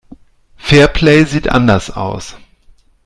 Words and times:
Fairplay 0.57 1.25
sieht 1.25 1.47
anders 1.49 1.91
aus. 1.91 2.35